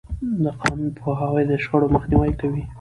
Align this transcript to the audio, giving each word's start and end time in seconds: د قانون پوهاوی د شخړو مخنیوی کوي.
د 0.43 0.45
قانون 0.61 0.89
پوهاوی 0.99 1.43
د 1.47 1.51
شخړو 1.63 1.87
مخنیوی 1.95 2.31
کوي. 2.39 2.63